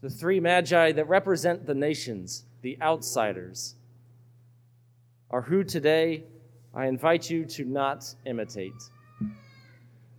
the 0.00 0.10
three 0.10 0.40
magi 0.40 0.92
that 0.92 1.08
represent 1.08 1.66
the 1.66 1.74
nations, 1.74 2.44
the 2.62 2.78
outsiders, 2.82 3.74
are 5.30 5.42
who 5.42 5.64
today 5.64 6.24
I 6.74 6.86
invite 6.86 7.30
you 7.30 7.44
to 7.46 7.64
not 7.64 8.14
imitate. 8.26 8.74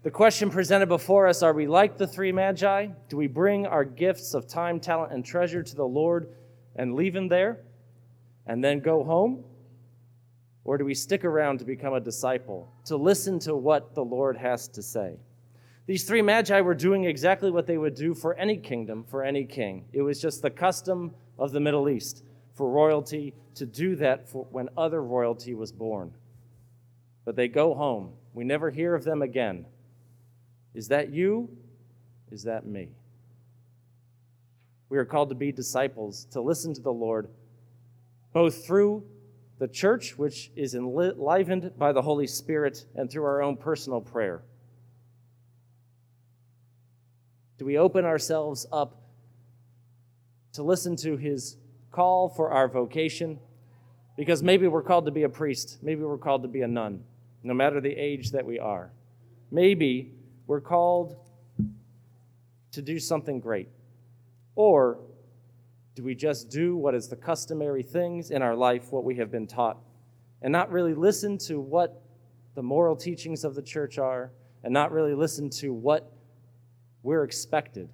The 0.03 0.11
question 0.11 0.49
presented 0.49 0.87
before 0.87 1.27
us 1.27 1.43
are 1.43 1.53
we 1.53 1.67
like 1.67 1.97
the 1.97 2.07
three 2.07 2.31
magi? 2.31 2.87
Do 3.09 3.17
we 3.17 3.27
bring 3.27 3.67
our 3.67 3.85
gifts 3.85 4.33
of 4.33 4.47
time, 4.47 4.79
talent, 4.79 5.13
and 5.13 5.23
treasure 5.23 5.61
to 5.61 5.75
the 5.75 5.85
Lord 5.85 6.29
and 6.75 6.95
leave 6.95 7.15
Him 7.15 7.27
there 7.27 7.59
and 8.45 8.63
then 8.63 8.79
go 8.79 9.03
home? 9.03 9.43
Or 10.63 10.77
do 10.77 10.85
we 10.85 10.95
stick 10.95 11.23
around 11.23 11.59
to 11.59 11.65
become 11.65 11.93
a 11.93 11.99
disciple, 11.99 12.73
to 12.85 12.97
listen 12.97 13.39
to 13.39 13.55
what 13.55 13.95
the 13.95 14.03
Lord 14.03 14.37
has 14.37 14.67
to 14.69 14.81
say? 14.81 15.17
These 15.87 16.03
three 16.03 16.21
magi 16.21 16.59
were 16.59 16.75
doing 16.75 17.05
exactly 17.05 17.49
what 17.49 17.65
they 17.65 17.77
would 17.77 17.95
do 17.95 18.13
for 18.13 18.33
any 18.35 18.57
kingdom, 18.57 19.05
for 19.05 19.23
any 19.23 19.45
king. 19.45 19.85
It 19.93 20.01
was 20.01 20.21
just 20.21 20.41
the 20.41 20.49
custom 20.49 21.15
of 21.39 21.53
the 21.53 21.61
Middle 21.61 21.87
East 21.87 22.23
for 22.55 22.69
royalty 22.69 23.33
to 23.55 23.65
do 23.65 23.95
that 23.95 24.27
when 24.51 24.67
other 24.75 25.01
royalty 25.01 25.53
was 25.53 25.71
born. 25.71 26.13
But 27.23 27.37
they 27.37 27.47
go 27.47 27.73
home. 27.73 28.11
We 28.33 28.43
never 28.43 28.69
hear 28.69 28.95
of 28.95 29.05
them 29.05 29.21
again. 29.21 29.65
Is 30.73 30.89
that 30.89 31.09
you? 31.09 31.49
Is 32.31 32.43
that 32.43 32.65
me? 32.65 32.89
We 34.89 34.97
are 34.97 35.05
called 35.05 35.29
to 35.29 35.35
be 35.35 35.53
disciples, 35.53 36.27
to 36.31 36.41
listen 36.41 36.73
to 36.73 36.81
the 36.81 36.91
Lord, 36.91 37.29
both 38.33 38.65
through 38.65 39.05
the 39.57 39.67
church, 39.67 40.17
which 40.17 40.51
is 40.55 40.75
enlivened 40.75 41.71
by 41.77 41.93
the 41.93 42.01
Holy 42.01 42.27
Spirit, 42.27 42.85
and 42.95 43.09
through 43.09 43.23
our 43.23 43.41
own 43.41 43.55
personal 43.55 44.01
prayer. 44.01 44.43
Do 47.57 47.65
we 47.65 47.77
open 47.77 48.05
ourselves 48.05 48.65
up 48.71 49.01
to 50.53 50.63
listen 50.63 50.95
to 50.97 51.17
his 51.17 51.57
call 51.91 52.29
for 52.29 52.51
our 52.51 52.67
vocation? 52.67 53.39
Because 54.15 54.43
maybe 54.43 54.67
we're 54.67 54.83
called 54.83 55.05
to 55.05 55.11
be 55.11 55.23
a 55.23 55.29
priest, 55.29 55.79
maybe 55.81 56.03
we're 56.03 56.17
called 56.17 56.43
to 56.43 56.47
be 56.47 56.61
a 56.61 56.67
nun, 56.67 57.03
no 57.43 57.53
matter 57.53 57.81
the 57.81 57.95
age 57.95 58.31
that 58.31 58.45
we 58.45 58.59
are. 58.59 58.91
Maybe 59.51 60.13
we're 60.45 60.61
called 60.61 61.15
to 62.71 62.81
do 62.81 62.99
something 62.99 63.39
great. 63.39 63.69
Or 64.55 64.99
do 65.95 66.03
we 66.03 66.13
just 66.13 66.49
do 66.49 66.75
what 66.75 66.93
is 66.93 67.07
the 67.07 67.15
customary 67.15 67.81
things 67.81 68.29
in 68.29 68.41
our 68.41 68.55
life, 68.55 68.91
what 68.91 69.03
we 69.03 69.15
have 69.15 69.31
been 69.31 69.47
taught, 69.47 69.77
and 70.41 70.51
not 70.51 70.71
really 70.71 70.93
listen 70.93 71.37
to 71.39 71.59
what 71.59 72.03
the 72.53 72.61
moral 72.61 72.95
teachings 72.95 73.43
of 73.43 73.55
the 73.55 73.61
church 73.61 73.97
are, 73.97 74.31
and 74.63 74.73
not 74.73 74.91
really 74.91 75.15
listen 75.15 75.49
to 75.49 75.73
what 75.73 76.11
we're 77.03 77.23
expected, 77.23 77.89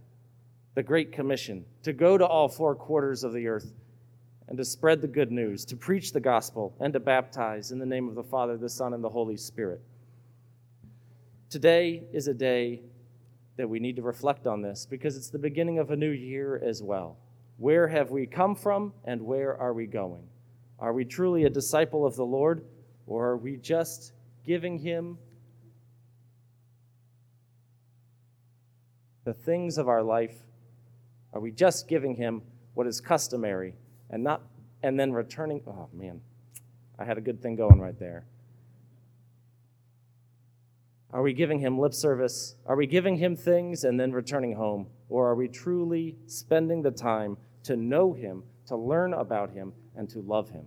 the 0.75 0.83
Great 0.83 1.11
Commission, 1.11 1.65
to 1.83 1.93
go 1.93 2.17
to 2.17 2.25
all 2.25 2.47
four 2.47 2.75
quarters 2.75 3.23
of 3.23 3.33
the 3.33 3.47
earth 3.47 3.73
and 4.47 4.57
to 4.57 4.65
spread 4.65 5.01
the 5.01 5.07
good 5.07 5.31
news, 5.31 5.65
to 5.65 5.75
preach 5.75 6.11
the 6.11 6.19
gospel, 6.19 6.75
and 6.79 6.93
to 6.93 6.99
baptize 6.99 7.71
in 7.71 7.79
the 7.79 7.85
name 7.85 8.09
of 8.09 8.15
the 8.15 8.23
Father, 8.23 8.57
the 8.57 8.69
Son, 8.69 8.93
and 8.93 9.03
the 9.03 9.09
Holy 9.09 9.37
Spirit. 9.37 9.81
Today 11.49 12.03
is 12.11 12.27
a 12.27 12.33
day 12.33 12.81
that 13.57 13.69
we 13.69 13.79
need 13.79 13.95
to 13.95 14.01
reflect 14.01 14.47
on 14.47 14.61
this 14.61 14.85
because 14.89 15.15
it's 15.15 15.29
the 15.29 15.39
beginning 15.39 15.79
of 15.79 15.91
a 15.91 15.95
new 15.95 16.09
year 16.09 16.61
as 16.65 16.81
well. 16.81 17.17
Where 17.57 17.87
have 17.87 18.09
we 18.09 18.25
come 18.25 18.55
from 18.55 18.93
and 19.05 19.21
where 19.21 19.55
are 19.57 19.73
we 19.73 19.85
going? 19.85 20.23
Are 20.79 20.93
we 20.93 21.05
truly 21.05 21.43
a 21.45 21.49
disciple 21.49 22.05
of 22.05 22.15
the 22.15 22.25
Lord 22.25 22.65
or 23.05 23.27
are 23.27 23.37
we 23.37 23.57
just 23.57 24.13
giving 24.45 24.79
him 24.79 25.17
the 29.23 29.33
things 29.33 29.77
of 29.77 29.87
our 29.87 30.03
life? 30.03 30.35
Are 31.33 31.39
we 31.39 31.51
just 31.51 31.87
giving 31.87 32.15
him 32.15 32.41
what 32.73 32.87
is 32.87 33.01
customary 33.01 33.75
and 34.09 34.23
not 34.23 34.41
and 34.81 34.99
then 34.99 35.13
returning 35.13 35.61
oh 35.65 35.87
man. 35.93 36.21
I 36.99 37.05
had 37.05 37.17
a 37.17 37.21
good 37.21 37.41
thing 37.41 37.55
going 37.55 37.79
right 37.79 37.97
there. 37.97 38.25
Are 41.11 41.21
we 41.21 41.33
giving 41.33 41.59
him 41.59 41.79
lip 41.79 41.93
service? 41.93 42.55
Are 42.65 42.75
we 42.75 42.85
giving 42.85 43.17
him 43.17 43.35
things 43.35 43.83
and 43.83 43.99
then 43.99 44.11
returning 44.11 44.55
home? 44.55 44.87
Or 45.09 45.29
are 45.29 45.35
we 45.35 45.47
truly 45.47 46.17
spending 46.25 46.81
the 46.81 46.91
time 46.91 47.37
to 47.63 47.75
know 47.75 48.13
him, 48.13 48.43
to 48.67 48.75
learn 48.75 49.13
about 49.13 49.51
him, 49.51 49.73
and 49.95 50.09
to 50.09 50.19
love 50.19 50.49
him? 50.49 50.65